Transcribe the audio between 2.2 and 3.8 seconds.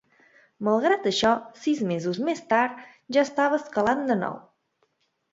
més tard, ja estava